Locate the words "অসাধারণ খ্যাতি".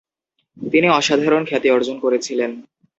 0.89-1.67